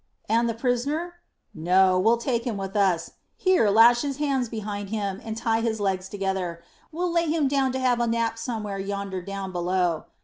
"And 0.27 0.49
the 0.49 0.55
prisoner?" 0.55 1.17
"No; 1.53 1.99
we'll 1.99 2.17
take 2.17 2.43
him 2.43 2.57
with 2.57 2.75
us. 2.75 3.11
Here, 3.37 3.69
lash 3.69 4.01
his 4.01 4.17
hands 4.17 4.49
behind 4.49 4.89
him, 4.89 5.21
and 5.23 5.37
tie 5.37 5.61
his 5.61 5.79
legs 5.79 6.09
together. 6.09 6.63
We'll 6.91 7.11
lay 7.13 7.29
him 7.29 7.47
down 7.47 7.71
to 7.73 7.79
have 7.79 7.99
a 7.99 8.07
nap 8.07 8.39
somewhere 8.39 8.79
yonder 8.79 9.21
down 9.21 9.51
below. 9.51 10.05